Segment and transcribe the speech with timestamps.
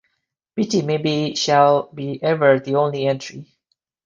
[0.55, 3.45] Pity maybe shall be ever the only entry.